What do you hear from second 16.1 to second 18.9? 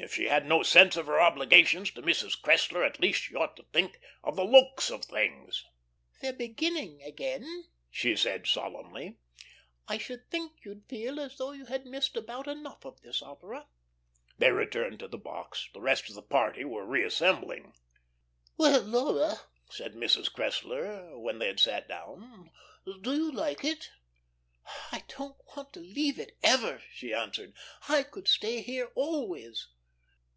the party were reassembling. "Well,